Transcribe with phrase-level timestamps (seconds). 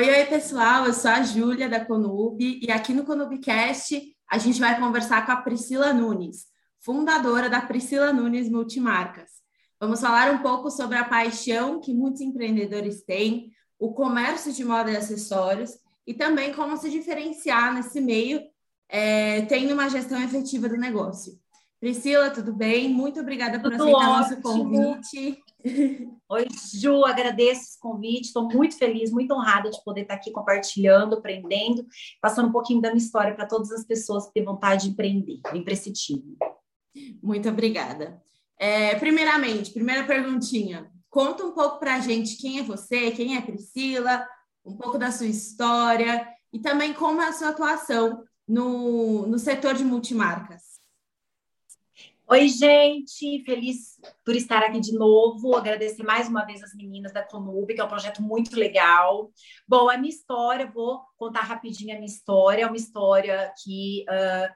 [0.00, 0.86] Oi, oi, pessoal.
[0.86, 5.32] Eu sou a Júlia da Conub e aqui no Conubcast a gente vai conversar com
[5.32, 6.46] a Priscila Nunes,
[6.78, 9.28] fundadora da Priscila Nunes Multimarcas.
[9.78, 14.90] Vamos falar um pouco sobre a paixão que muitos empreendedores têm, o comércio de moda
[14.90, 15.72] e acessórios
[16.06, 18.40] e também como se diferenciar nesse meio,
[18.88, 21.38] é, tendo uma gestão efetiva do negócio.
[21.80, 22.90] Priscila, tudo bem?
[22.90, 24.18] Muito obrigada por tudo aceitar ótimo.
[24.18, 25.42] nosso convite.
[26.28, 31.16] Oi, Ju, agradeço esse convite, estou muito feliz, muito honrada de poder estar aqui compartilhando,
[31.16, 31.86] aprendendo,
[32.20, 35.40] passando um pouquinho da minha história para todas as pessoas que têm vontade de empreender,
[35.50, 36.36] o imprescindível.
[37.22, 38.22] Muito obrigada.
[38.58, 43.40] É, primeiramente, primeira perguntinha, conta um pouco para a gente quem é você, quem é
[43.40, 44.26] Priscila,
[44.62, 49.72] um pouco da sua história e também como é a sua atuação no, no setor
[49.72, 50.69] de multimarcas.
[52.32, 55.56] Oi, gente, feliz por estar aqui de novo.
[55.56, 59.32] Agradecer mais uma vez as meninas da Conub, que é um projeto muito legal.
[59.66, 62.62] Bom, a minha história, vou contar rapidinho a minha história.
[62.62, 64.48] É uma história que uh,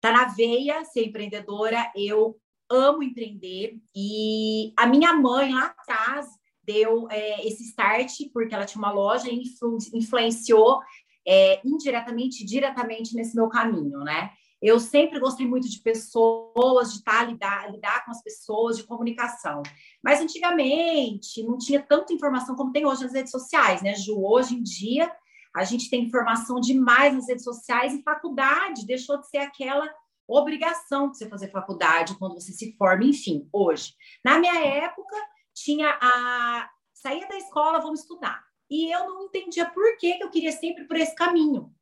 [0.00, 1.90] tá na veia ser empreendedora.
[1.96, 2.36] Eu
[2.70, 6.28] amo empreender e a minha mãe lá atrás
[6.62, 10.80] deu é, esse start porque ela tinha uma loja e influ influenciou
[11.26, 14.30] é, indiretamente, diretamente nesse meu caminho, né?
[14.66, 19.62] Eu sempre gostei muito de pessoas, de estar lidar, lidar com as pessoas, de comunicação.
[20.02, 24.20] Mas antigamente não tinha tanta informação como tem hoje nas redes sociais, né, Ju?
[24.20, 25.08] Hoje em dia
[25.54, 29.88] a gente tem informação demais nas redes sociais e faculdade deixou de ser aquela
[30.26, 33.94] obrigação de você fazer faculdade quando você se forma, enfim, hoje.
[34.24, 35.16] Na minha época,
[35.54, 38.42] tinha a saía da escola, vamos estudar.
[38.68, 41.72] E eu não entendia por que, que eu queria sempre por esse caminho.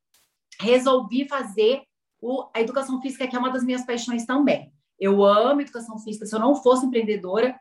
[0.60, 1.82] Resolvi fazer
[2.24, 4.72] o, a educação física, que é uma das minhas paixões também.
[4.98, 6.24] Eu amo educação física.
[6.24, 7.58] Se eu não fosse empreendedora,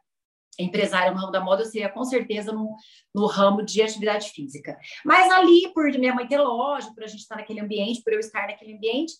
[0.58, 2.76] empresária no ramo da moda, eu seria com certeza no,
[3.14, 4.78] no ramo de atividade física.
[5.04, 8.20] Mas ali, por minha mãe ter loja, por a gente estar naquele ambiente, por eu
[8.20, 9.14] estar naquele ambiente,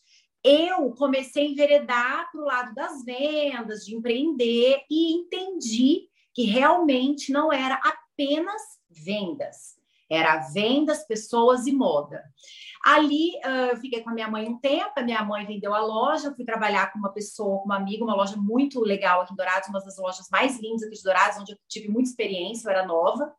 [0.44, 7.32] eu comecei a enveredar para o lado das vendas, de empreender, e entendi que realmente
[7.32, 9.73] não era apenas vendas,
[10.16, 12.24] era vendas, pessoas e moda.
[12.84, 15.80] Ali uh, eu fiquei com a minha mãe um tempo, a minha mãe vendeu a
[15.80, 19.38] loja, fui trabalhar com uma pessoa, com uma amiga, uma loja muito legal aqui em
[19.38, 22.72] Dourados, uma das lojas mais lindas aqui de Dourados, onde eu tive muita experiência, eu
[22.72, 23.34] era nova.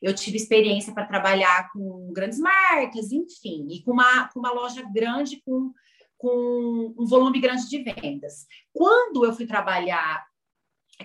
[0.00, 4.82] Eu tive experiência para trabalhar com grandes marcas, enfim, e com uma, com uma loja
[4.92, 5.72] grande, com,
[6.16, 8.46] com um volume grande de vendas.
[8.72, 10.24] Quando eu fui trabalhar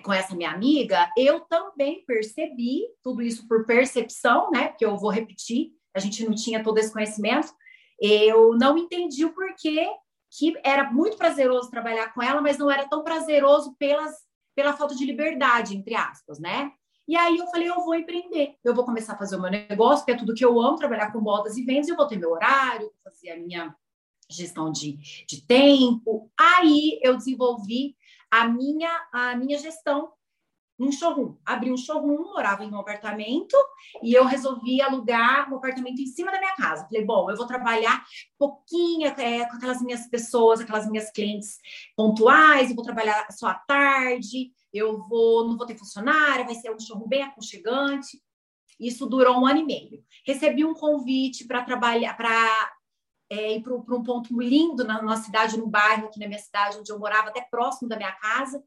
[0.03, 4.69] com essa minha amiga, eu também percebi tudo isso por percepção, né?
[4.69, 7.53] Porque eu vou repetir, a gente não tinha todo esse conhecimento
[8.01, 9.87] eu não entendi o porquê
[10.35, 14.11] que era muito prazeroso trabalhar com ela, mas não era tão prazeroso pelas,
[14.55, 16.71] pela falta de liberdade, entre aspas, né?
[17.07, 20.05] E aí eu falei, eu vou empreender, eu vou começar a fazer o meu negócio,
[20.05, 22.31] que é tudo que eu amo, trabalhar com modas e vendas, eu vou ter meu
[22.31, 23.75] horário, fazer a minha
[24.29, 24.97] gestão de,
[25.27, 26.31] de tempo.
[26.39, 27.95] Aí eu desenvolvi
[28.31, 30.11] a minha, a minha gestão
[30.83, 31.35] um showroom.
[31.45, 33.55] Abri um showroom, morava em um apartamento
[34.01, 36.85] e eu resolvi alugar um apartamento em cima da minha casa.
[36.85, 38.03] Falei, bom, eu vou trabalhar
[38.37, 41.59] pouquinho é, com aquelas minhas pessoas, aquelas minhas clientes
[41.95, 46.71] pontuais, eu vou trabalhar só à tarde, eu vou, não vou ter funcionária, vai ser
[46.71, 48.21] um showroom bem aconchegante.
[48.79, 50.03] Isso durou um ano e meio.
[50.25, 52.71] Recebi um convite para trabalhar, para
[53.31, 56.77] é, ir para um ponto lindo na nossa cidade, no bairro aqui na minha cidade,
[56.77, 58.61] onde eu morava, até próximo da minha casa.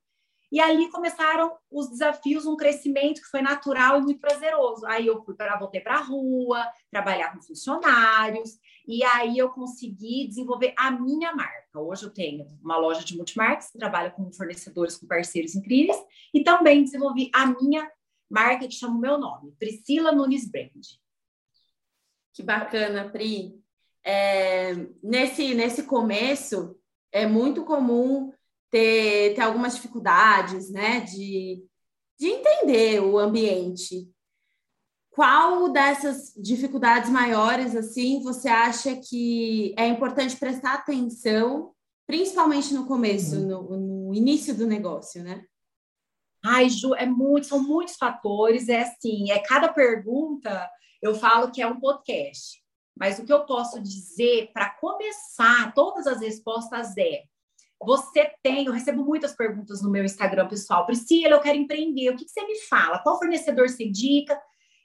[0.51, 4.87] E ali começaram os desafios, um crescimento que foi natural e muito prazeroso.
[4.87, 8.59] Aí eu fui para voltei para a rua, trabalhar com funcionários,
[8.89, 11.79] e aí eu consegui desenvolver a minha marca.
[11.79, 15.99] Hoje eu tenho uma loja de multimarcas que trabalha com fornecedores, com parceiros incríveis,
[16.33, 17.91] e também desenvolvi a minha
[18.31, 20.87] marca que chama o meu nome, Priscila Nunes Brand.
[22.33, 23.64] Que bacana, Pri.
[24.05, 26.77] É, nesse, nesse começo,
[27.11, 28.33] é muito comum
[28.71, 31.65] ter, ter algumas dificuldades, né, de,
[32.19, 34.11] de entender o ambiente.
[35.11, 41.73] Qual dessas dificuldades maiores, assim, você acha que é importante prestar atenção,
[42.05, 43.47] principalmente no começo, uhum.
[43.47, 43.77] no,
[44.09, 45.45] no início do negócio, né?
[46.45, 50.69] Ai, Ju, é muito, são muitos fatores, é assim, é cada pergunta,
[51.01, 52.64] eu falo que é um podcast.
[52.97, 57.25] Mas o que eu posso dizer para começar, todas as respostas é
[57.85, 60.87] você tem, eu recebo muitas perguntas no meu Instagram pessoal.
[60.87, 62.11] Priscila, eu quero empreender.
[62.11, 63.01] O que, que você me fala?
[63.01, 64.41] Qual fornecedor você indica?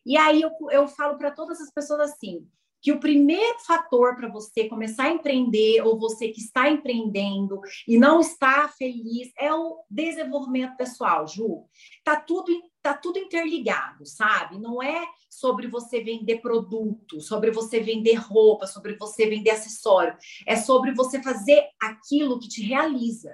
[0.05, 2.47] E aí eu, eu falo para todas as pessoas assim:
[2.81, 7.97] que o primeiro fator para você começar a empreender, ou você que está empreendendo e
[7.97, 11.65] não está feliz, é o desenvolvimento pessoal, Ju.
[12.03, 12.51] Tá tudo
[12.81, 14.57] tá tudo interligado, sabe?
[14.57, 20.17] Não é sobre você vender produto, sobre você vender roupa, sobre você vender acessório.
[20.45, 23.31] É sobre você fazer aquilo que te realiza,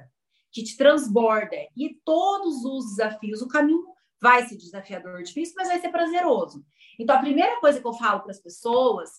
[0.52, 1.56] que te transborda.
[1.76, 3.84] E todos os desafios, o caminho
[4.22, 6.66] vai ser desafiador, difícil, mas vai ser prazeroso.
[7.00, 9.10] Então, a primeira coisa que eu falo para as pessoas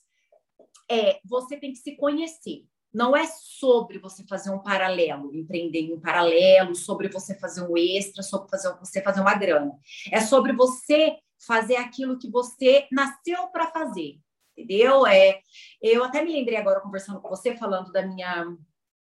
[0.91, 2.67] é: você tem que se conhecer.
[2.97, 7.77] Não é sobre você fazer um paralelo, empreender em um paralelo, sobre você fazer um
[7.77, 9.79] extra, sobre fazer, você fazer uma grana.
[10.11, 14.19] É sobre você fazer aquilo que você nasceu para fazer,
[14.57, 15.07] entendeu?
[15.07, 15.41] É,
[15.83, 18.47] eu até me lembrei agora conversando com você, falando da minha,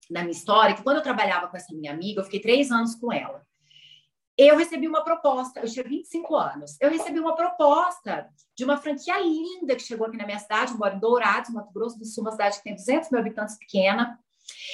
[0.09, 2.95] da minha história, que quando eu trabalhava com essa minha amiga, eu fiquei três anos
[2.95, 3.44] com ela
[4.37, 9.19] eu recebi uma proposta, eu tinha 25 anos, eu recebi uma proposta de uma franquia
[9.19, 12.23] linda que chegou aqui na minha cidade, eu moro em Dourados, Mato Grosso do Sul,
[12.23, 14.19] uma cidade que tem 200 mil habitantes pequena.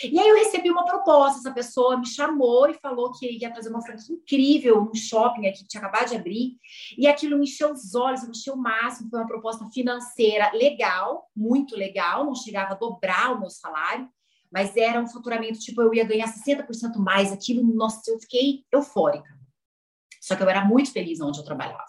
[0.03, 3.69] E aí eu recebi uma proposta, essa pessoa me chamou e falou que ia trazer
[3.69, 6.57] uma franquia incrível, um shopping aqui que tinha acabado de abrir,
[6.97, 11.29] e aquilo me encheu os olhos, me encheu o máximo, foi uma proposta financeira legal,
[11.35, 14.09] muito legal, não chegava a dobrar o meu salário,
[14.51, 19.40] mas era um faturamento, tipo, eu ia ganhar 60% mais, aquilo, nossa, eu fiquei eufórica.
[20.21, 21.83] Só que eu era muito feliz onde eu trabalhava.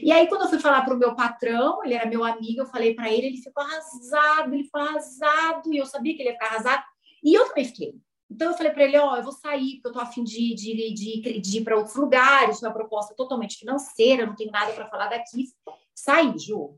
[0.00, 2.66] E aí, quando eu fui falar para o meu patrão, ele era meu amigo, eu
[2.66, 6.34] falei para ele, ele ficou arrasado, ele ficou arrasado, e eu sabia que ele ia
[6.34, 6.84] ficar arrasado,
[7.24, 7.94] e eu também fiquei.
[8.30, 10.54] Então, eu falei para ele: Ó, oh, eu vou sair, porque eu tô afim de,
[10.54, 14.88] de, de, de ir para outros lugares, uma proposta totalmente financeira, não tenho nada para
[14.88, 15.46] falar daqui.
[15.94, 16.76] Saí, Ju.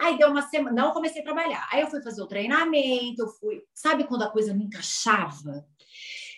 [0.00, 1.68] Aí deu uma semana, não comecei a trabalhar.
[1.70, 3.62] Aí eu fui fazer o treinamento, eu fui.
[3.74, 5.66] Sabe quando a coisa me encaixava?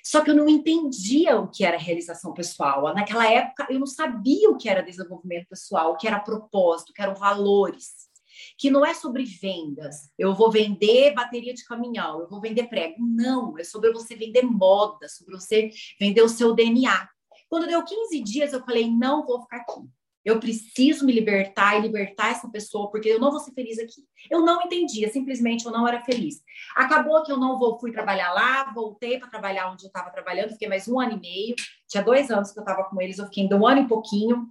[0.04, 2.94] Só que eu não entendia o que era realização pessoal.
[2.94, 6.92] Naquela época, eu não sabia o que era desenvolvimento pessoal, o que era propósito, o
[6.92, 8.08] que eram valores.
[8.56, 10.10] Que não é sobre vendas.
[10.18, 12.96] Eu vou vender bateria de caminhão, eu vou vender prego.
[12.98, 17.08] Não, é sobre você vender moda, sobre você vender o seu DNA.
[17.48, 19.80] Quando deu 15 dias, eu falei: não vou ficar aqui.
[20.24, 24.02] Eu preciso me libertar e libertar essa pessoa, porque eu não vou ser feliz aqui.
[24.30, 26.42] Eu não entendia, simplesmente eu não era feliz.
[26.76, 30.52] Acabou que eu não vou, fui trabalhar lá, voltei para trabalhar onde eu estava trabalhando,
[30.52, 31.54] fiquei mais um ano e meio.
[31.88, 34.48] Tinha dois anos que eu estava com eles, eu fiquei ainda um ano e pouquinho.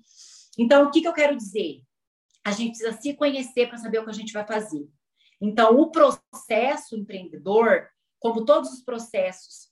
[0.57, 1.83] Então, o que, que eu quero dizer?
[2.43, 4.89] A gente precisa se conhecer para saber o que a gente vai fazer.
[5.39, 7.87] Então, o processo empreendedor,
[8.19, 9.69] como todos os processos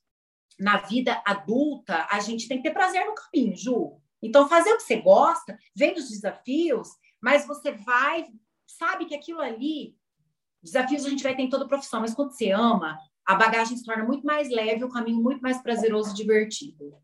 [0.58, 4.00] na vida adulta, a gente tem que ter prazer no caminho, Ju.
[4.22, 6.88] Então, fazer o que você gosta, vem os desafios,
[7.20, 8.26] mas você vai,
[8.66, 9.96] sabe que aquilo ali,
[10.62, 13.84] desafios a gente vai ter em toda profissão, mas quando você ama, a bagagem se
[13.84, 16.96] torna muito mais leve, o caminho muito mais prazeroso e divertido.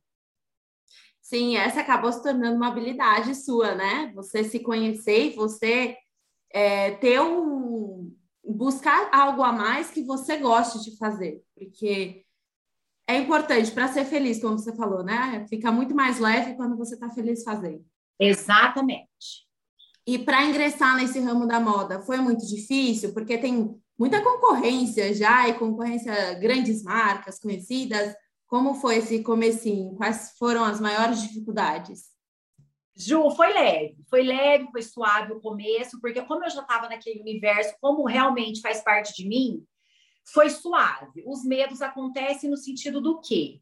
[1.21, 4.13] Sim, essa acabou se tornando uma habilidade sua, né?
[4.15, 5.97] Você se conhecer e você
[6.51, 8.15] é, ter um.
[8.47, 11.43] buscar algo a mais que você goste de fazer.
[11.55, 12.24] Porque
[13.07, 15.47] é importante para ser feliz, como você falou, né?
[15.49, 17.85] Fica muito mais leve quando você está feliz fazendo.
[18.19, 19.45] Exatamente.
[20.07, 25.49] E para ingressar nesse ramo da moda foi muito difícil, porque tem muita concorrência já
[25.49, 28.15] e concorrência grandes marcas conhecidas.
[28.47, 29.95] Como foi esse comecinho?
[29.97, 32.15] Quais foram as maiores dificuldades?
[32.97, 37.21] Ju, foi leve, foi leve, foi suave o começo, porque como eu já estava naquele
[37.21, 39.65] universo, como realmente faz parte de mim,
[40.25, 41.23] foi suave.
[41.27, 43.61] Os medos acontecem no sentido do quê?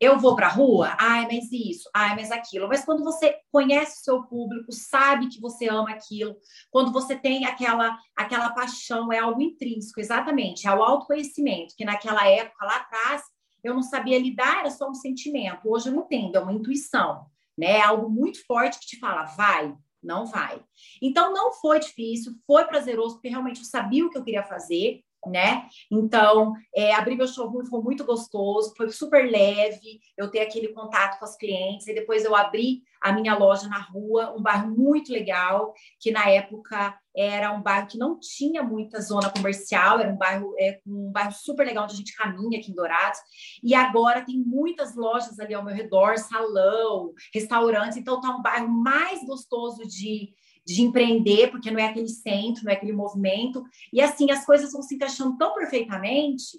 [0.00, 2.68] Eu vou para a rua, ai, mas isso, ai, mas aquilo.
[2.68, 6.36] Mas quando você conhece o seu público, sabe que você ama aquilo,
[6.70, 12.26] quando você tem aquela aquela paixão, é algo intrínseco, exatamente, é o autoconhecimento, que naquela
[12.28, 13.22] época, lá atrás,
[13.62, 15.68] eu não sabia lidar, era só um sentimento.
[15.68, 17.26] Hoje eu não entendo, é uma intuição,
[17.56, 17.78] né?
[17.78, 20.62] É algo muito forte que te fala, vai, não vai.
[21.02, 25.02] Então não foi difícil, foi prazeroso, porque realmente eu sabia o que eu queria fazer
[25.26, 25.66] né?
[25.90, 31.18] Então, é, abrir meu showroom foi muito gostoso, foi super leve, eu ter aquele contato
[31.18, 35.12] com as clientes, e depois eu abri a minha loja na rua, um bairro muito
[35.12, 40.16] legal, que na época era um bairro que não tinha muita zona comercial, era um
[40.16, 43.18] bairro, é, um bairro super legal onde a gente caminha aqui em Dourados,
[43.62, 48.68] e agora tem muitas lojas ali ao meu redor, salão, restaurantes, então tá um bairro
[48.68, 50.32] mais gostoso de
[50.68, 53.64] de empreender, porque não é aquele centro, não é aquele movimento.
[53.90, 56.58] E assim, as coisas vão se encaixando tão perfeitamente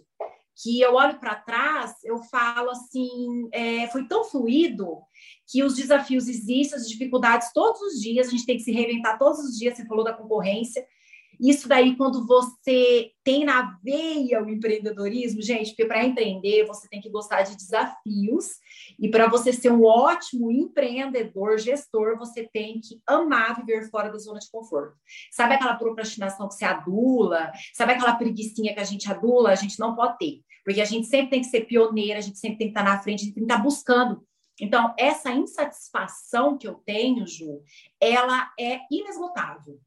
[0.62, 4.98] que eu olho para trás, eu falo assim, é, foi tão fluido
[5.48, 9.18] que os desafios existem, as dificuldades todos os dias, a gente tem que se reinventar
[9.18, 10.86] todos os dias, você falou da concorrência,
[11.40, 17.00] isso daí, quando você tem na veia o empreendedorismo, gente, porque para empreender você tem
[17.00, 18.48] que gostar de desafios,
[19.00, 24.18] e para você ser um ótimo empreendedor, gestor, você tem que amar viver fora da
[24.18, 24.96] zona de conforto.
[25.32, 27.52] Sabe aquela procrastinação que você adula?
[27.74, 29.52] Sabe aquela preguiçinha que a gente adula?
[29.52, 32.38] A gente não pode ter, porque a gente sempre tem que ser pioneira, a gente
[32.38, 34.22] sempre tem que estar na frente, a gente tem que estar buscando
[34.60, 37.62] Então, essa insatisfação que eu tenho, Ju,
[38.00, 39.80] ela é inesgotável.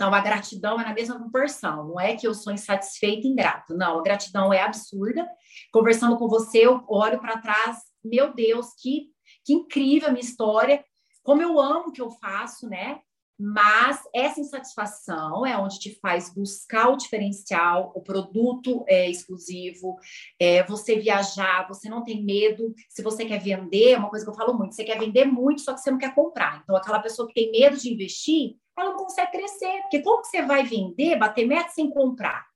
[0.00, 1.88] Então, a gratidão é na mesma proporção.
[1.88, 3.74] Não é que eu sou insatisfeita e ingrata.
[3.74, 5.28] Não, a gratidão é absurda.
[5.70, 7.80] Conversando com você, eu olho para trás.
[8.02, 9.08] Meu Deus, que,
[9.44, 10.82] que incrível a minha história.
[11.22, 13.02] Como eu amo o que eu faço, né?
[13.42, 19.96] Mas essa insatisfação é onde te faz buscar o diferencial, o produto é, exclusivo,
[20.38, 22.74] é, você viajar, você não tem medo.
[22.90, 25.62] Se você quer vender, é uma coisa que eu falo muito, você quer vender muito,
[25.62, 26.60] só que você não quer comprar.
[26.62, 29.80] Então, aquela pessoa que tem medo de investir, ela não consegue crescer.
[29.82, 32.49] Porque como que você vai vender, bater meta sem comprar?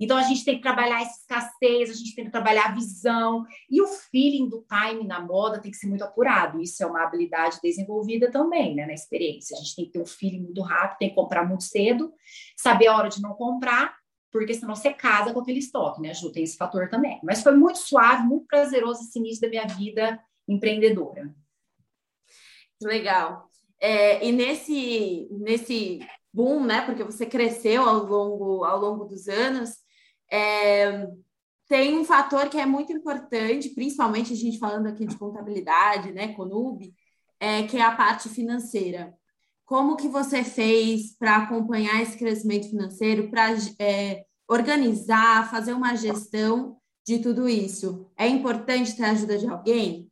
[0.00, 3.44] Então, a gente tem que trabalhar essa escassez, a gente tem que trabalhar a visão.
[3.70, 6.60] E o feeling do time na moda tem que ser muito apurado.
[6.60, 9.56] Isso é uma habilidade desenvolvida também, né, na experiência.
[9.56, 12.12] A gente tem que ter um feeling muito rápido, tem que comprar muito cedo,
[12.56, 13.96] saber a hora de não comprar,
[14.32, 16.32] porque senão você casa com aquele estoque, né, Ju?
[16.32, 17.20] Tem esse fator também.
[17.22, 21.32] Mas foi muito suave, muito prazeroso esse início da minha vida empreendedora.
[22.82, 23.48] Legal.
[23.80, 26.00] É, e nesse, nesse
[26.34, 26.80] boom, né?
[26.84, 29.70] Porque você cresceu ao longo, ao longo dos anos,
[30.30, 31.06] é,
[31.68, 36.34] tem um fator que é muito importante, principalmente a gente falando aqui de contabilidade, né,
[36.34, 36.92] Conub,
[37.38, 39.14] é, que é a parte financeira.
[39.64, 46.76] Como que você fez para acompanhar esse crescimento financeiro, para é, organizar, fazer uma gestão
[47.06, 48.10] de tudo isso?
[48.16, 50.10] É importante ter a ajuda de alguém?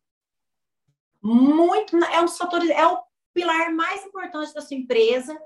[1.20, 2.98] Muito, é um dos fatores, é o
[3.34, 5.38] pilar mais importante da sua empresa,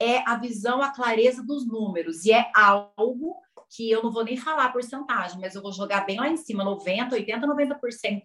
[0.00, 3.36] é a visão, a clareza dos números, e é algo
[3.70, 6.64] que eu não vou nem falar porcentagem, mas eu vou jogar bem lá em cima,
[6.64, 8.22] 90, 80, 90%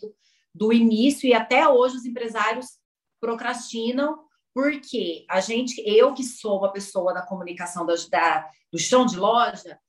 [0.53, 2.67] do início e até hoje os empresários
[3.19, 9.05] procrastinam porque a gente, eu que sou uma pessoa da comunicação da, da do chão
[9.05, 9.79] de loja,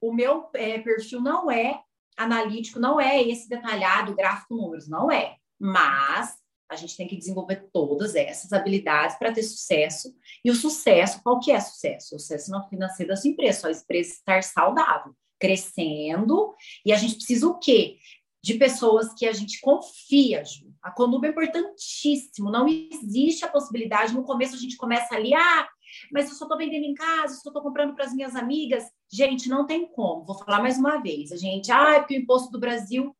[0.00, 1.80] o meu é, perfil não é
[2.16, 5.36] analítico, não é esse detalhado gráfico números, não é.
[5.58, 6.36] Mas
[6.70, 10.14] a gente tem que desenvolver todas essas habilidades para ter sucesso.
[10.44, 12.14] E o sucesso, qual que é sucesso?
[12.14, 16.54] O sucesso não financeiro da sua empresa, sua empresa estar saudável, crescendo.
[16.84, 17.96] E a gente precisa o quê?
[18.42, 20.68] De pessoas que a gente confia, Ju.
[20.82, 22.50] A Conduba é importantíssimo.
[22.50, 24.14] Não existe a possibilidade.
[24.14, 25.68] No começo a gente começa ali, ah,
[26.12, 28.84] mas eu só estou vendendo em casa, só estou comprando para as minhas amigas.
[29.10, 30.24] Gente, não tem como.
[30.24, 31.32] Vou falar mais uma vez.
[31.32, 33.14] A gente, ah, é porque o imposto do Brasil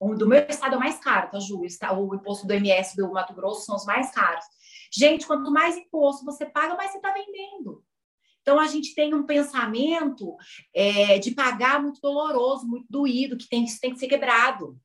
[0.00, 1.60] o do meu estado é o mais caro, tá, Ju?
[1.60, 4.44] O imposto do MS do Mato Grosso são os mais caros.
[4.90, 7.84] Gente, quanto mais imposto você paga, mais você está vendendo.
[8.40, 10.34] Então, a gente tem um pensamento
[10.74, 14.80] é, de pagar muito doloroso, muito doído, que tem, tem que ser quebrado.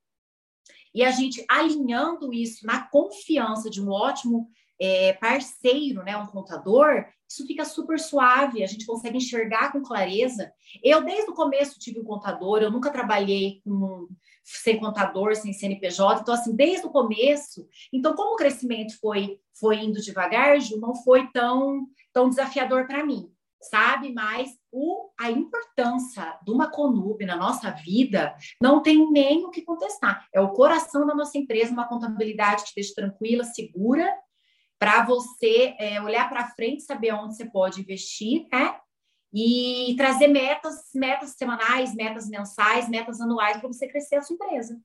[0.94, 7.06] E a gente alinhando isso na confiança de um ótimo é, parceiro, né, um contador,
[7.28, 10.52] isso fica super suave, a gente consegue enxergar com clareza.
[10.84, 14.08] Eu, desde o começo, tive um contador, eu nunca trabalhei com
[14.46, 16.22] sem contador, sem CNPJ.
[16.22, 17.68] Então, assim, desde o começo.
[17.92, 23.04] Então, como o crescimento foi, foi indo devagar, Ju, não foi tão, tão desafiador para
[23.04, 23.28] mim,
[23.60, 24.14] sabe?
[24.14, 29.64] Mas o, a importância de uma Conub na nossa vida não tem nem o que
[29.64, 30.28] contestar.
[30.32, 34.14] É o coração da nossa empresa, uma contabilidade que te deixa tranquila, segura,
[34.78, 38.76] para você é, olhar para frente, saber onde você pode investir, né?
[39.38, 44.80] E trazer metas, metas semanais, metas mensais, metas anuais para você crescer a sua empresa.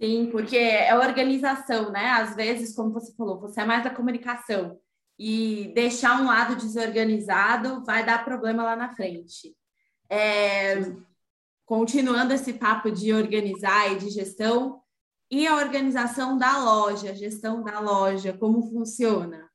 [0.00, 2.12] Sim, porque é organização, né?
[2.12, 4.80] Às vezes, como você falou, você é mais da comunicação
[5.18, 9.54] e deixar um lado desorganizado vai dar problema lá na frente.
[10.08, 10.76] É,
[11.66, 14.80] continuando esse papo de organizar e de gestão,
[15.30, 19.45] e a organização da loja, gestão da loja, como funciona?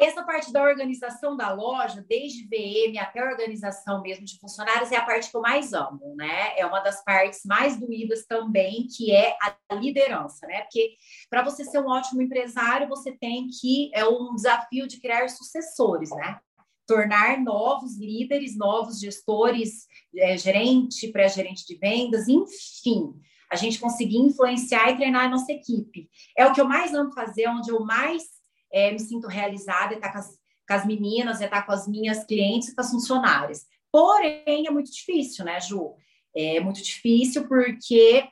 [0.00, 5.04] Essa parte da organização da loja, desde VM até organização mesmo de funcionários, é a
[5.04, 6.58] parte que eu mais amo, né?
[6.58, 9.36] É uma das partes mais doídas também, que é
[9.68, 10.62] a liderança, né?
[10.62, 10.94] Porque
[11.28, 16.08] para você ser um ótimo empresário, você tem que é um desafio de criar sucessores,
[16.08, 16.40] né?
[16.86, 23.12] Tornar novos líderes, novos gestores, é, gerente, pré-gerente de vendas, enfim
[23.52, 26.08] a gente conseguir influenciar e treinar a nossa equipe.
[26.38, 28.39] É o que eu mais amo fazer, onde eu mais
[28.72, 31.86] é, me sinto realizada, estar tá com as, com as meninas, estar tá com as
[31.86, 33.66] minhas clientes e com as funcionárias.
[33.92, 35.94] Porém, é muito difícil, né, Ju?
[36.34, 38.24] É muito difícil porque,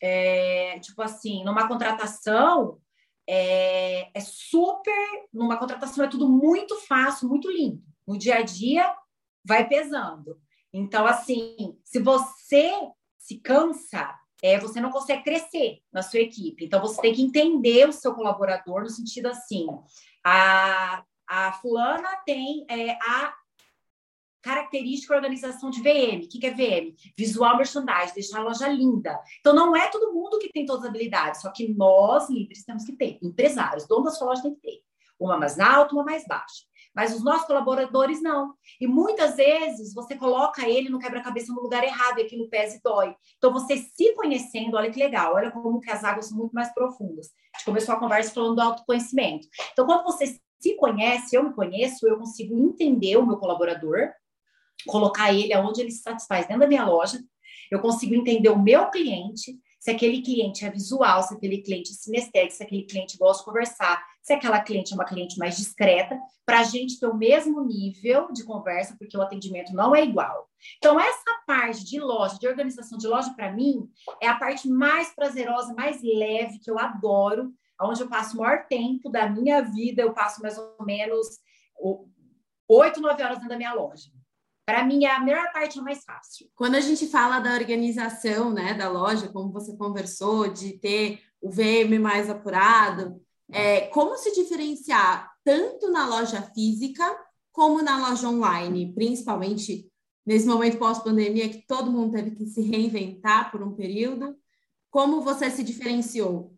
[0.00, 2.78] é, tipo assim, numa contratação,
[3.28, 4.94] é, é, super.
[5.32, 7.82] Numa contratação é tudo muito fácil, muito lindo.
[8.06, 8.94] No dia a dia,
[9.44, 10.40] vai pesando.
[10.72, 12.72] Então, assim, se você
[13.18, 16.64] se cansa, é, você não consegue crescer na sua equipe.
[16.64, 19.66] Então, você tem que entender o seu colaborador no sentido assim,
[20.24, 23.32] a, a fulana tem é, a
[24.42, 26.24] característica organização de VM.
[26.24, 26.94] O que, é VM?
[27.16, 29.18] Visual merchandising, deixar a loja linda.
[29.38, 32.84] Então, não é todo mundo que tem todas as habilidades, só que nós, líderes, temos
[32.84, 33.18] que ter.
[33.22, 34.82] Empresários, dono da sua loja tem que ter.
[35.18, 36.64] Uma mais alta, uma mais baixa.
[36.94, 38.54] Mas os nossos colaboradores não.
[38.80, 42.80] E muitas vezes você coloca ele no quebra-cabeça no lugar errado e aquilo pesa e
[42.82, 43.14] dói.
[43.38, 46.72] Então, você se conhecendo, olha que legal, olha como que as águas são muito mais
[46.74, 47.28] profundas.
[47.54, 49.48] A gente começou a conversa falando do autoconhecimento.
[49.72, 54.12] Então, quando você se conhece, eu me conheço, eu consigo entender o meu colaborador,
[54.86, 57.18] colocar ele aonde ele se satisfaz dentro da minha loja,
[57.70, 61.94] eu consigo entender o meu cliente, se aquele cliente é visual, se aquele cliente é
[61.94, 66.18] sinestésico, se aquele cliente gosta de conversar, se aquela cliente é uma cliente mais discreta,
[66.46, 70.48] para a gente ter o mesmo nível de conversa, porque o atendimento não é igual.
[70.78, 73.88] Então, essa parte de loja, de organização de loja, para mim,
[74.20, 78.66] é a parte mais prazerosa, mais leve, que eu adoro, onde eu passo o maior
[78.68, 81.26] tempo da minha vida, eu passo mais ou menos
[82.68, 84.10] oito, nove horas dentro da minha loja.
[84.64, 86.48] Para mim, é a melhor parte é mais fácil.
[86.54, 91.50] Quando a gente fala da organização né, da loja, como você conversou, de ter o
[91.50, 93.20] VM mais apurado,
[93.52, 97.04] é, como se diferenciar tanto na loja física
[97.52, 99.90] como na loja online, principalmente
[100.24, 104.36] nesse momento pós-pandemia que todo mundo teve que se reinventar por um período?
[104.90, 106.54] Como você se diferenciou?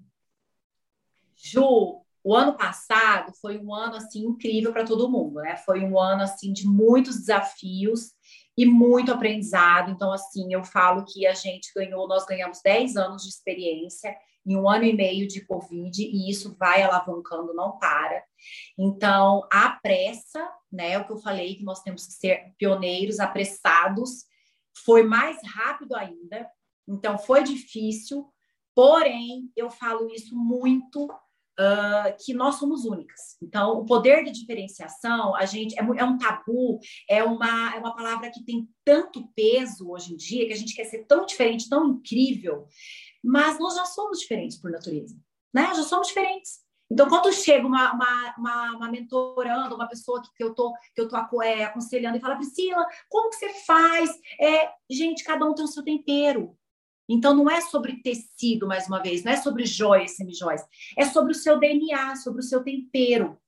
[1.37, 5.57] Ju, o ano passado foi um ano assim incrível para todo mundo, né?
[5.57, 8.13] Foi um ano assim de muitos desafios
[8.57, 9.91] e muito aprendizado.
[9.91, 14.57] Então, assim, eu falo que a gente ganhou, nós ganhamos 10 anos de experiência em
[14.57, 18.23] um ano e meio de Covid, e isso vai alavancando, não para.
[18.79, 20.99] Então, a pressa, né?
[20.99, 24.25] O que eu falei, que nós temos que ser pioneiros, apressados,
[24.85, 26.49] foi mais rápido ainda.
[26.87, 28.27] Então, foi difícil,
[28.75, 31.09] porém, eu falo isso muito
[31.59, 33.37] uh, que nós somos únicas.
[33.43, 37.95] Então, o poder de diferenciação, a gente é, é, um tabu, é uma, é uma
[37.95, 41.69] palavra que tem tanto peso hoje em dia, que a gente quer ser tão diferente,
[41.69, 42.67] tão incrível,
[43.25, 45.17] mas nós já somos diferentes por natureza,
[45.53, 45.73] né?
[45.75, 46.63] Já somos diferentes.
[46.91, 51.01] Então, quando chega uma, uma, uma, uma mentorando, uma pessoa que, que eu tô, que
[51.01, 54.11] eu tô é, aconselhando e fala, Priscila, como que você faz?
[54.39, 56.57] É, gente, cada um tem o seu tempero.
[57.09, 60.63] Então, não é sobre tecido, mais uma vez, não é sobre joias, semijoias,
[60.97, 63.39] é sobre o seu DNA, sobre o seu tempero.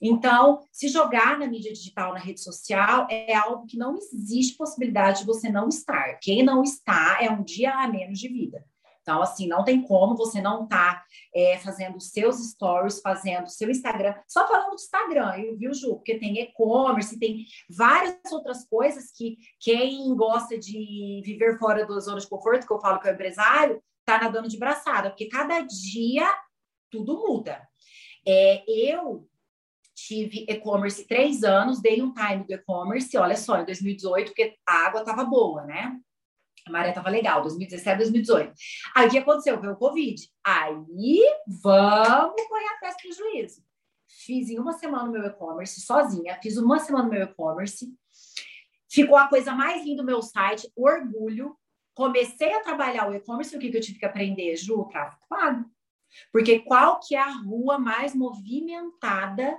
[0.00, 5.20] Então, se jogar na mídia digital, na rede social, é algo que não existe possibilidade
[5.20, 6.18] de você não estar.
[6.20, 8.64] Quem não está é um dia a menos de vida.
[9.02, 14.14] Então, assim, não tem como você não tá, é, fazendo seus stories, fazendo seu Instagram,
[14.28, 15.96] só falando do Instagram, viu, Ju?
[15.96, 22.20] Porque tem e-commerce, tem várias outras coisas que quem gosta de viver fora da zona
[22.20, 25.60] de conforto, que eu falo que é o empresário, tá nadando de braçada, porque cada
[25.60, 26.26] dia
[26.90, 27.66] tudo muda.
[28.26, 29.28] É, eu
[29.94, 34.86] tive e-commerce três anos, dei um time do e-commerce, olha só, em 2018, porque a
[34.86, 35.98] água estava boa, né?
[36.66, 38.52] A maré estava legal, 2017, 2018.
[38.94, 39.60] Aí o que aconteceu?
[39.60, 40.28] Veio o Covid.
[40.44, 43.62] Aí vamos correr atrás do prejuízo.
[44.06, 47.92] Fiz em uma semana o meu e-commerce sozinha, fiz uma semana o meu e-commerce.
[48.88, 51.56] Ficou a coisa mais linda do meu site, orgulho.
[51.94, 54.88] Comecei a trabalhar o e-commerce, o que, que eu tive que aprender, Ju?
[55.28, 55.64] Pago.
[56.30, 59.58] Porque qual que é a rua mais movimentada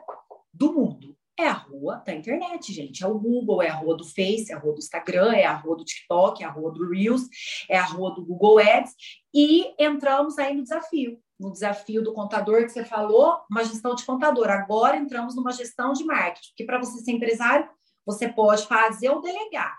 [0.53, 1.17] do mundo?
[1.37, 3.03] É a rua da internet, gente.
[3.03, 5.55] É o Google, é a rua do Face, é a rua do Instagram, é a
[5.55, 7.23] rua do TikTok, é a rua do Reels,
[7.69, 8.93] é a rua do Google Ads.
[9.33, 11.19] E entramos aí no desafio.
[11.39, 14.49] No desafio do contador que você falou, uma gestão de contador.
[14.49, 17.67] Agora entramos numa gestão de marketing, porque para você ser empresário,
[18.05, 19.75] você pode fazer ou delegar.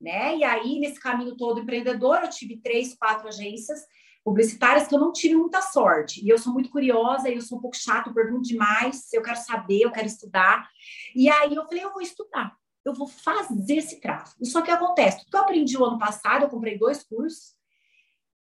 [0.00, 0.36] Né?
[0.36, 3.80] E aí, nesse caminho todo empreendedor, eu tive três, quatro agências
[4.24, 6.24] publicitárias que eu não tive muita sorte.
[6.24, 9.22] E eu sou muito curiosa, e eu sou um pouco chata, eu pergunto demais, eu
[9.22, 10.68] quero saber, eu quero estudar.
[11.14, 14.44] E aí eu falei, eu vou estudar, eu vou fazer esse tráfego.
[14.44, 17.54] Só que acontece, o que eu aprendi o ano passado, eu comprei dois cursos,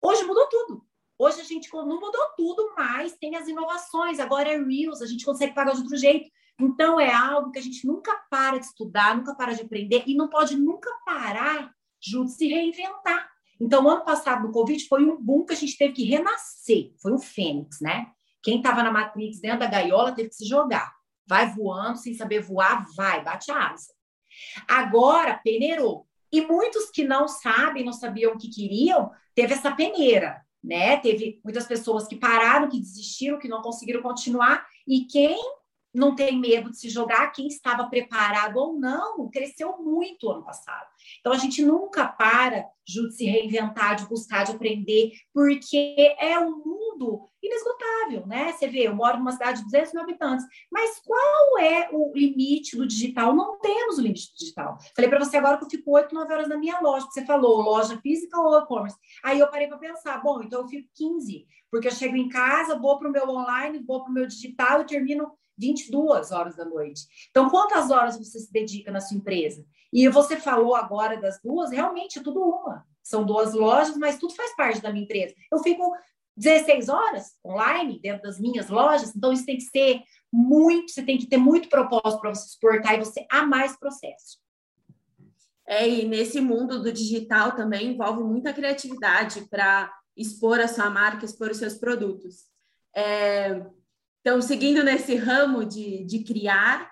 [0.01, 0.85] hoje mudou tudo.
[1.17, 4.19] Hoje a gente não mudou tudo, mas tem as inovações.
[4.19, 6.29] Agora é Reels, a gente consegue pagar de outro jeito.
[6.59, 10.15] Então é algo que a gente nunca para de estudar, nunca para de aprender e
[10.15, 13.29] não pode nunca parar de se reinventar.
[13.59, 16.93] Então, ano passado, no Covid, foi um boom que a gente teve que renascer.
[17.01, 18.07] Foi um fênix, né?
[18.43, 20.93] Quem estava na Matrix, dentro da gaiola, teve que se jogar.
[21.25, 23.93] Vai voando, sem saber voar, vai, bate a asa.
[24.67, 26.05] Agora, peneirou.
[26.31, 30.97] E muitos que não sabem, não sabiam o que queriam, teve essa peneira, né?
[30.97, 34.65] Teve muitas pessoas que pararam, que desistiram, que não conseguiram continuar.
[34.87, 35.39] E quem
[35.93, 40.87] não tem medo de se jogar, quem estava preparado ou não, cresceu muito ano passado.
[41.19, 46.57] Então a gente nunca para de se reinventar, de buscar, de aprender, porque é um
[46.57, 47.85] mundo inesgotável
[48.25, 48.51] né?
[48.51, 52.77] Você vê, eu moro numa cidade de 200 mil habitantes, mas qual é o limite
[52.77, 53.35] do digital?
[53.35, 54.77] Não temos o limite do digital.
[54.95, 57.61] Falei para você agora que eu fico 8, 9 horas na minha loja, você falou
[57.61, 58.97] loja física ou e-commerce.
[59.23, 62.79] Aí eu parei para pensar, bom, então eu fico 15, porque eu chego em casa,
[62.79, 66.65] vou para o meu online, vou para o meu digital e termino 22 horas da
[66.65, 67.03] noite.
[67.29, 69.65] Então, quantas horas você se dedica na sua empresa?
[69.91, 72.85] E você falou agora das duas, realmente é tudo uma.
[73.01, 75.33] São duas lojas, mas tudo faz parte da minha empresa.
[75.51, 75.95] Eu fico
[76.35, 81.17] 16 horas online dentro das minhas lojas, então isso tem que ser muito, você tem
[81.17, 84.39] que ter muito propósito para você exportar e você amar esse processo.
[85.67, 91.25] É, e nesse mundo do digital também envolve muita criatividade para expor a sua marca,
[91.25, 92.43] expor os seus produtos.
[92.95, 93.65] É,
[94.25, 96.91] então, seguindo nesse ramo de, de criar,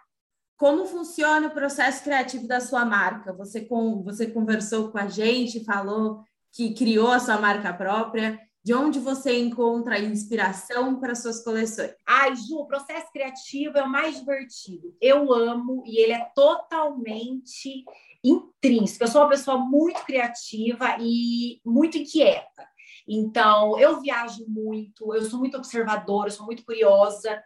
[0.56, 3.34] como funciona o processo criativo da sua marca?
[3.34, 8.40] Você, com, você conversou com a gente, falou que criou a sua marca própria.
[8.64, 11.96] De onde você encontra inspiração para suas coleções?
[12.08, 14.96] Ai, Ju, o processo criativo é o mais divertido.
[15.02, 17.84] Eu amo e ele é totalmente
[18.24, 19.06] intrínseco.
[19.06, 22.73] Eu sou uma pessoa muito criativa e muito inquieta.
[23.08, 27.42] Então, eu viajo muito, eu sou muito observadora, eu sou muito curiosa.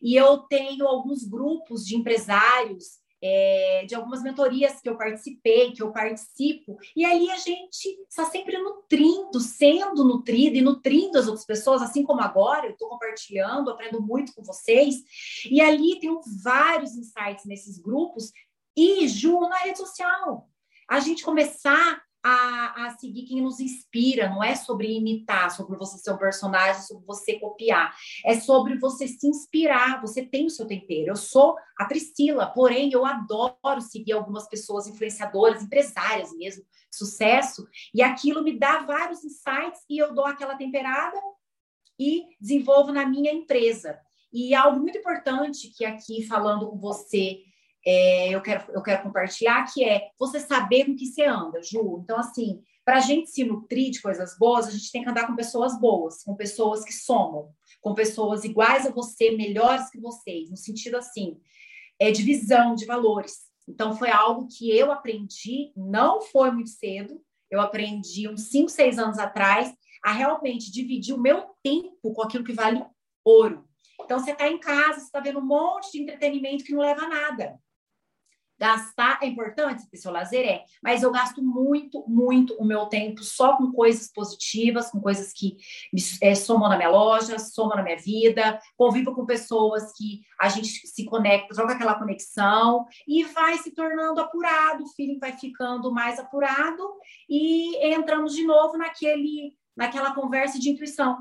[0.00, 5.82] E eu tenho alguns grupos de empresários, é, de algumas mentorias que eu participei, que
[5.82, 11.44] eu participo, e ali a gente está sempre nutrindo, sendo nutrido e nutrindo as outras
[11.44, 14.96] pessoas, assim como agora, eu estou compartilhando, aprendo muito com vocês,
[15.50, 16.10] e ali tem
[16.42, 18.32] vários insights nesses grupos,
[18.74, 20.48] e Ju, na rede social.
[20.88, 25.98] A gente começar a, a, seguir quem nos inspira, não é sobre imitar, sobre você
[25.98, 27.94] ser um personagem, sobre você copiar.
[28.24, 31.10] É sobre você se inspirar, você tem o seu tempero.
[31.10, 38.02] Eu sou a Priscila, porém eu adoro seguir algumas pessoas influenciadoras, empresárias mesmo, sucesso, e
[38.02, 41.16] aquilo me dá vários insights e eu dou aquela temperada
[41.98, 43.98] e desenvolvo na minha empresa.
[44.32, 47.42] E algo muito importante que aqui falando com você
[47.86, 52.00] é, eu, quero, eu quero compartilhar, que é você saber com que você anda, Ju.
[52.02, 55.26] Então, assim, para a gente se nutrir de coisas boas, a gente tem que andar
[55.26, 60.50] com pessoas boas, com pessoas que somam, com pessoas iguais a você, melhores que vocês,
[60.50, 61.38] no sentido assim,
[61.98, 63.50] é de visão, de valores.
[63.68, 68.98] Então, foi algo que eu aprendi, não foi muito cedo, eu aprendi uns 5, 6
[68.98, 72.84] anos atrás, a realmente dividir o meu tempo com aquilo que vale
[73.24, 73.64] ouro.
[74.02, 77.02] Então, você está em casa, você está vendo um monte de entretenimento que não leva
[77.02, 77.60] a nada.
[78.60, 83.56] Gastar é importante, seu lazer é, mas eu gasto muito, muito o meu tempo só
[83.56, 85.56] com coisas positivas, com coisas que
[86.20, 90.68] é, somam na minha loja, somam na minha vida, convivo com pessoas que a gente
[90.68, 96.18] se conecta, troca aquela conexão e vai se tornando apurado, o feeling vai ficando mais
[96.18, 96.86] apurado
[97.30, 101.16] e entramos de novo naquele, naquela conversa de intuição,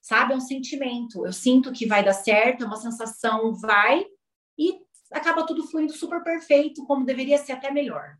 [0.00, 0.32] sabe?
[0.32, 1.24] É um sentimento.
[1.24, 4.04] Eu sinto que vai dar certo, é uma sensação, vai,
[4.58, 4.80] e
[5.12, 8.16] acaba tudo fluindo super perfeito, como deveria ser até melhor.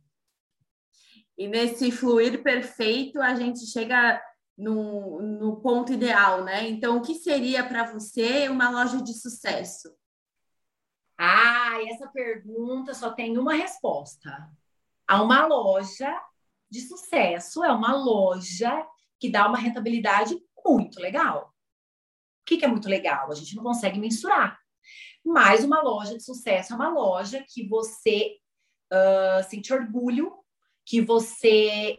[1.37, 4.23] E nesse fluir perfeito, a gente chega
[4.59, 6.69] no, no ponto ideal, né?
[6.69, 9.91] Então, o que seria para você uma loja de sucesso?
[11.17, 14.31] Ah, essa pergunta só tem uma resposta.
[15.09, 16.15] A uma loja
[16.71, 18.87] de sucesso é uma loja
[19.19, 21.55] que dá uma rentabilidade muito legal.
[22.43, 23.31] O que, que é muito legal?
[23.31, 24.60] A gente não consegue mensurar.
[25.25, 28.37] Mas uma loja de sucesso é uma loja que você
[28.93, 30.33] uh, sente orgulho,
[30.85, 31.99] que você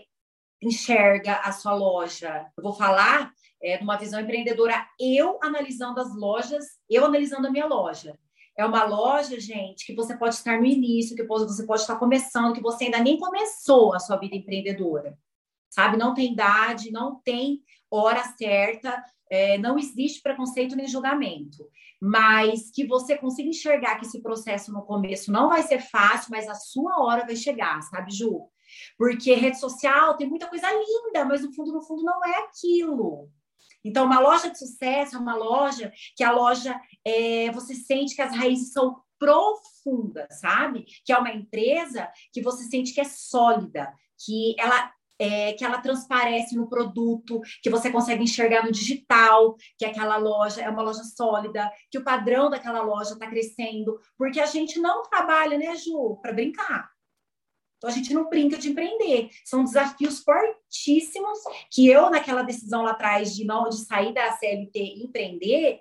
[0.62, 2.48] enxerga a sua loja.
[2.56, 3.32] Eu vou falar
[3.62, 8.18] é, uma visão empreendedora, eu analisando as lojas, eu analisando a minha loja.
[8.58, 12.54] É uma loja, gente, que você pode estar no início, que você pode estar começando,
[12.54, 15.18] que você ainda nem começou a sua vida empreendedora.
[15.70, 15.98] Sabe?
[15.98, 21.66] Não tem idade, não tem hora certa, é, não existe preconceito nem julgamento
[22.02, 26.48] mas que você consiga enxergar que esse processo no começo não vai ser fácil, mas
[26.48, 28.50] a sua hora vai chegar, sabe, Ju?
[28.98, 33.30] Porque rede social tem muita coisa linda, mas no fundo, no fundo, não é aquilo.
[33.86, 38.22] Então, uma loja de sucesso é uma loja que a loja é, você sente que
[38.22, 40.86] as raízes são profundas, sabe?
[41.06, 43.94] Que é uma empresa que você sente que é sólida,
[44.26, 44.92] que ela
[45.22, 50.64] é, que ela transparece no produto, que você consegue enxergar no digital, que aquela loja
[50.64, 55.04] é uma loja sólida, que o padrão daquela loja está crescendo, porque a gente não
[55.04, 56.90] trabalha, né, Ju, para brincar.
[57.78, 59.30] Então a gente não brinca de empreender.
[59.46, 61.38] São desafios fortíssimos
[61.72, 65.80] que eu, naquela decisão lá atrás de não de sair da CLT e empreender,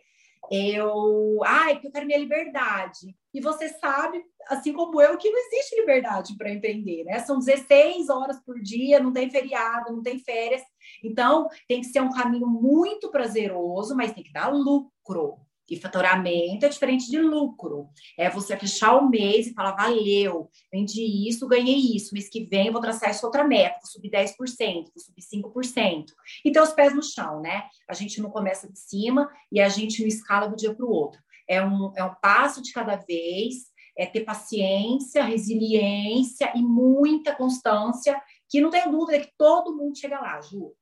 [0.50, 3.16] eu, ai, porque eu quero minha liberdade.
[3.32, 7.20] E você sabe, assim como eu, que não existe liberdade para empreender, né?
[7.20, 10.62] São 16 horas por dia, não tem feriado, não tem férias.
[11.04, 15.38] Então, tem que ser um caminho muito prazeroso, mas tem que dar lucro.
[15.70, 17.88] E faturamento é diferente de lucro.
[18.18, 22.12] É você fechar o mês e falar, valeu, vendi isso, ganhei isso.
[22.12, 26.06] Mês que vem vou traçar essa outra meta, vou subir 10%, vou subir 5%.
[26.44, 27.62] E ter os pés no chão, né?
[27.88, 30.90] A gente não começa de cima e a gente não escala do dia para o
[30.90, 31.22] outro.
[31.50, 38.22] É um, é um passo de cada vez, é ter paciência, resiliência e muita constância,
[38.48, 40.72] que não tenho dúvida que todo mundo chega lá, Ju.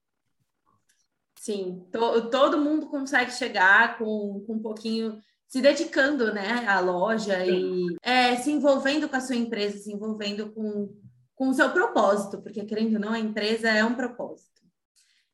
[1.41, 7.43] Sim, to, todo mundo consegue chegar com, com um pouquinho se dedicando, né, à loja
[7.47, 7.87] Sim.
[7.87, 10.95] e é, se envolvendo com a sua empresa, se envolvendo com,
[11.35, 14.61] com o seu propósito, porque querendo ou não, a empresa é um propósito.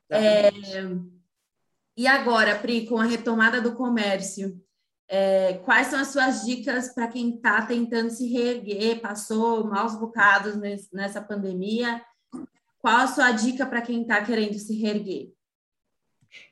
[0.09, 0.49] É,
[1.97, 4.57] e agora, Pri, com a retomada do comércio,
[5.07, 10.55] é, quais são as suas dicas para quem está tentando se reerguer, passou maus bocados
[10.91, 12.03] nessa pandemia?
[12.79, 15.33] Qual a sua dica para quem está querendo se reerguer?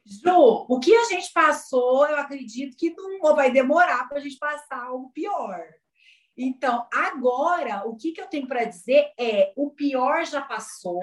[0.06, 4.38] Ju, o que a gente passou, eu acredito que não vai demorar para a gente
[4.38, 5.64] passar algo pior.
[6.38, 11.00] Então, agora, o que, que eu tenho para dizer é: o pior já passou.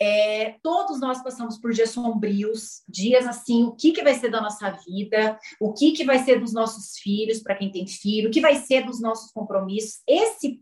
[0.00, 4.40] É, todos nós passamos por dias sombrios, dias assim, o que, que vai ser da
[4.40, 8.32] nossa vida, o que, que vai ser dos nossos filhos, para quem tem filho, o
[8.32, 10.02] que vai ser dos nossos compromissos.
[10.06, 10.60] Esse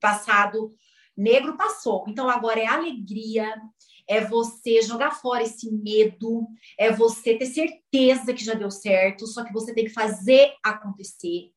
[0.00, 0.74] passado
[1.16, 2.04] negro passou.
[2.08, 3.52] Então, agora é alegria,
[4.08, 6.46] é você jogar fora esse medo,
[6.78, 11.50] é você ter certeza que já deu certo, só que você tem que fazer acontecer.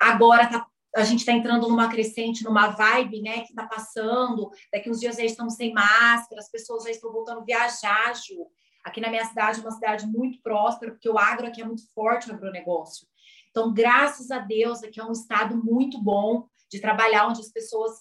[0.00, 4.50] Agora tá, a gente está entrando numa crescente, numa vibe, né, que está passando.
[4.72, 8.46] Daqui uns dias já estamos sem máscara, as pessoas já estão voltando a viajar, Ju.
[8.84, 12.30] Aqui na minha cidade, uma cidade muito próspera, porque o agro aqui é muito forte,
[12.30, 13.06] o agronegócio.
[13.50, 17.92] Então, graças a Deus, aqui é um estado muito bom de trabalhar, onde as pessoas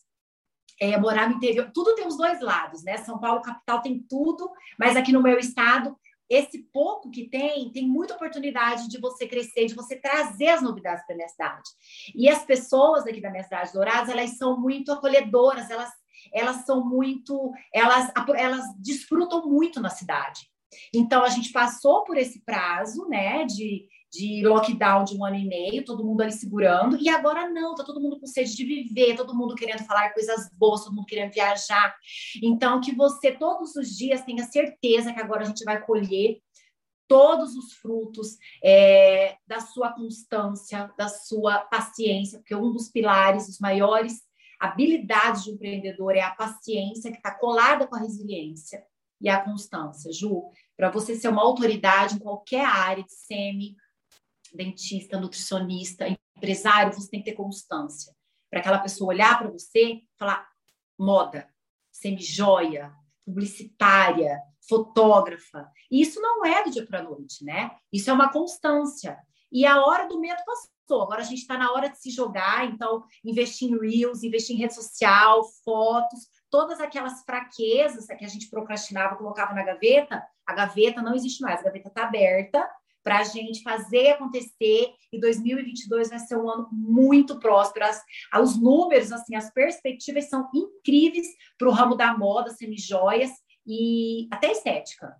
[0.79, 2.97] é, morar no interior, tudo tem os dois lados, né?
[2.97, 5.97] São Paulo capital tem tudo, mas aqui no meu estado,
[6.29, 11.05] esse pouco que tem, tem muita oportunidade de você crescer, de você trazer as novidades
[11.05, 11.69] para minha cidade.
[12.15, 15.89] E as pessoas aqui da minha cidade, Dourados, elas são muito acolhedoras, elas
[16.33, 20.49] elas são muito, elas elas desfrutam muito na cidade.
[20.93, 25.47] Então a gente passou por esse prazo, né, de de lockdown de um ano e
[25.47, 29.15] meio, todo mundo ali segurando, e agora não, tá todo mundo com sede de viver,
[29.15, 31.95] todo mundo querendo falar coisas boas, todo mundo querendo viajar.
[32.41, 36.39] Então, que você todos os dias tenha certeza que agora a gente vai colher
[37.07, 43.59] todos os frutos é, da sua constância, da sua paciência, porque um dos pilares, os
[43.59, 44.21] maiores
[44.59, 48.83] habilidades de um empreendedor é a paciência, que está colada com a resiliência
[49.19, 50.11] e a constância.
[50.13, 53.75] Ju, para você ser uma autoridade em qualquer área de semi,
[54.55, 58.13] dentista, nutricionista, empresário, você tem que ter constância.
[58.49, 60.47] Para aquela pessoa olhar para você falar
[60.97, 61.47] moda,
[61.91, 62.93] semi-joia,
[63.25, 65.69] publicitária, fotógrafa.
[65.89, 67.71] E isso não é do dia para a noite, né?
[67.91, 69.17] Isso é uma constância.
[69.51, 71.03] E a hora do medo passou.
[71.03, 74.59] Agora a gente está na hora de se jogar, então investir em Reels, investir em
[74.59, 81.01] rede social, fotos, todas aquelas fraquezas que a gente procrastinava, colocava na gaveta, a gaveta
[81.01, 82.67] não existe mais, a gaveta está aberta
[83.03, 84.89] para a gente fazer acontecer.
[85.11, 87.85] E 2022 vai ser um ano muito próspero.
[87.85, 88.03] As,
[88.41, 93.31] os números, assim, as perspectivas são incríveis para o ramo da moda, semijoias
[93.65, 95.15] e até estética.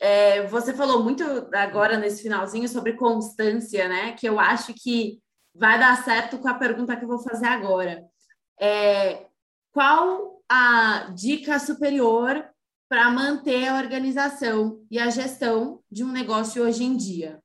[0.00, 4.12] É, você falou muito agora nesse finalzinho sobre constância, né?
[4.12, 5.20] Que eu acho que
[5.54, 8.04] vai dar certo com a pergunta que eu vou fazer agora.
[8.60, 9.26] É,
[9.72, 12.48] qual a dica superior
[12.88, 17.42] para manter a organização e a gestão de um negócio hoje em dia?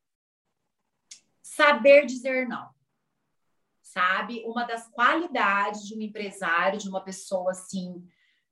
[1.42, 2.70] Saber dizer não.
[3.82, 4.42] Sabe?
[4.46, 8.04] Uma das qualidades de um empresário, de uma pessoa assim,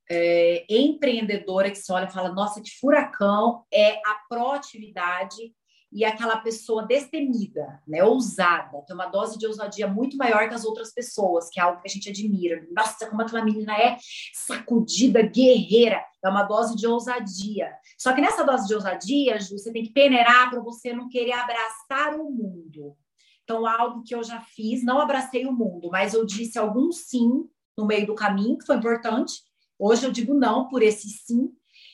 [0.09, 5.55] é, empreendedora que se olha e fala, nossa, que furacão, é a proatividade
[5.91, 10.63] e aquela pessoa destemida, né, ousada, tem uma dose de ousadia muito maior que as
[10.63, 12.65] outras pessoas, que é algo que a gente admira.
[12.71, 13.97] Nossa, como aquela menina é
[14.33, 17.73] sacudida, guerreira, é uma dose de ousadia.
[17.97, 21.33] Só que nessa dose de ousadia, Ju, você tem que peneirar para você não querer
[21.33, 22.95] abraçar o mundo.
[23.43, 27.49] Então, algo que eu já fiz, não abracei o mundo, mas eu disse algum sim
[27.77, 29.41] no meio do caminho, que foi importante.
[29.77, 31.51] Hoje eu digo não por esse sim.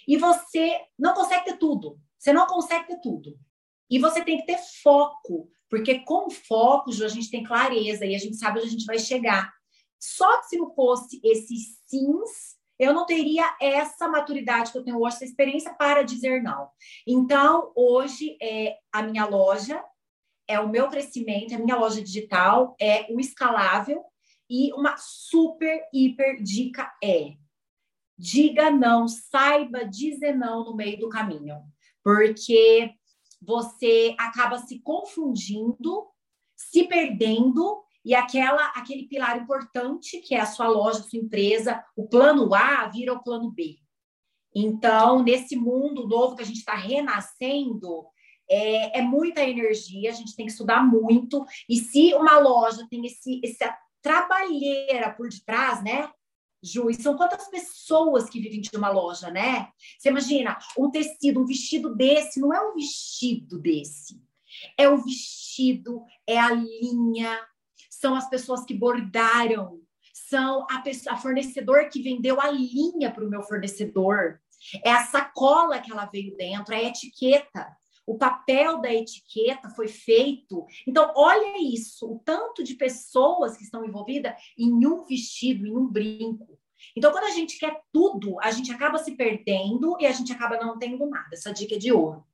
[0.08, 2.00] E você não consegue ter tudo.
[2.18, 3.38] Você não consegue ter tudo.
[3.90, 8.20] E você tem que ter foco, porque com foco, a gente tem clareza e a
[8.20, 9.52] gente sabe onde a gente vai chegar.
[10.00, 15.02] Só que se não fosse esses sims, eu não teria essa maturidade que eu tenho
[15.02, 16.70] hoje, essa experiência para dizer não.
[17.08, 19.84] Então, hoje, é a minha loja,
[20.48, 24.04] é o meu crescimento, a minha loja digital, é o escalável.
[24.50, 27.34] E uma super, hiper dica é:
[28.18, 31.64] diga não, saiba dizer não no meio do caminho.
[32.04, 32.94] Porque
[33.42, 36.08] você acaba se confundindo,
[36.56, 42.08] se perdendo e aquela aquele pilar importante que é a sua loja, sua empresa, o
[42.08, 43.78] plano A vira o plano B.
[44.56, 48.08] Então, nesse mundo novo que a gente está renascendo,
[48.50, 51.46] é, é, muita energia, a gente tem que estudar muito.
[51.70, 56.10] E se uma loja tem esse, essa trabalheira por detrás, né?
[56.68, 59.70] Ju, e são quantas pessoas que vivem de uma loja, né?
[59.98, 64.22] Você imagina, um tecido, um vestido desse, não é um vestido desse.
[64.78, 67.40] É o vestido, é a linha,
[67.90, 69.82] são as pessoas que bordaram,
[70.14, 74.40] são a, pessoa, a fornecedor que vendeu a linha para o meu fornecedor,
[74.84, 77.78] é a sacola que ela veio dentro, é a etiqueta.
[78.06, 80.66] O papel da etiqueta foi feito.
[80.88, 85.86] Então, olha isso, o tanto de pessoas que estão envolvidas em um vestido, em um
[85.86, 86.57] brinco.
[86.98, 90.58] Então, quando a gente quer tudo, a gente acaba se perdendo e a gente acaba
[90.58, 91.30] não tendo nada.
[91.32, 92.26] Essa dica é de ouro.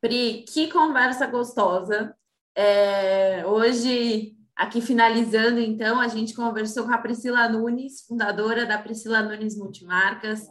[0.00, 2.16] Pri, que conversa gostosa.
[2.54, 9.20] É, hoje, aqui finalizando, então, a gente conversou com a Priscila Nunes, fundadora da Priscila
[9.20, 10.48] Nunes Multimarcas,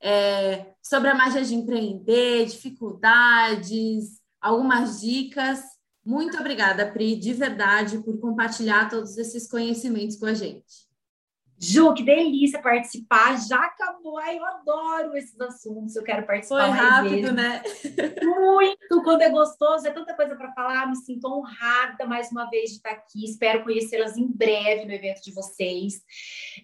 [0.00, 5.60] é, sobre a magia de empreender, dificuldades, algumas dicas.
[6.04, 10.87] Muito obrigada, Pri, de verdade, por compartilhar todos esses conhecimentos com a gente.
[11.60, 13.36] Ju, que delícia participar.
[13.48, 14.18] Já acabou.
[14.18, 15.96] Ai, eu adoro esses assuntos.
[15.96, 17.32] Eu quero participar Foi mais rápido, vezes.
[17.32, 17.62] né?
[18.22, 19.02] Muito.
[19.02, 20.86] Quando é gostoso, é tanta coisa para falar.
[20.86, 23.24] Me sinto honrada mais uma vez de estar aqui.
[23.24, 25.94] Espero conhecê-las em breve no evento de vocês.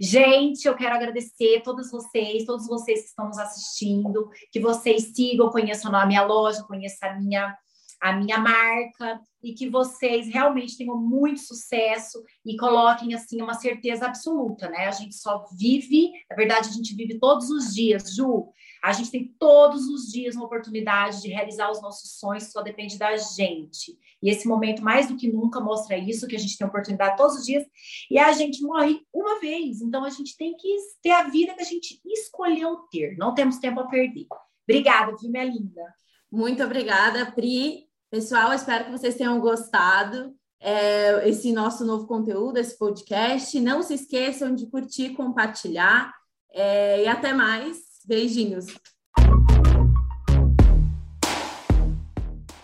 [0.01, 5.13] Gente, eu quero agradecer a todos vocês, todos vocês que estão nos assistindo, que vocês
[5.15, 7.57] sigam, conheçam a minha loja, conheçam a minha
[8.01, 14.07] a minha marca e que vocês realmente tenham muito sucesso e coloquem assim uma certeza
[14.07, 14.87] absoluta, né?
[14.87, 18.49] A gente só vive, na verdade, a gente vive todos os dias, Ju.
[18.83, 22.99] A gente tem todos os dias uma oportunidade de realizar os nossos sonhos, só depende
[22.99, 23.97] da gente.
[24.23, 27.37] E esse momento, mais do que nunca, mostra isso, que a gente tem oportunidade todos
[27.37, 27.65] os dias,
[28.11, 29.83] e a gente morre uma vez.
[29.83, 33.17] Então, a gente tem que ter a vida que a gente escolheu ter.
[33.19, 34.27] Não temos tempo a perder.
[34.67, 35.83] Obrigada, viu, minha linda?
[36.35, 37.87] Muito obrigada, Pri.
[38.11, 43.61] Pessoal, espero que vocês tenham gostado é, esse nosso novo conteúdo, esse podcast.
[43.61, 46.13] Não se esqueçam de curtir, compartilhar
[46.53, 47.79] é, e até mais.
[48.05, 48.67] Beijinhos.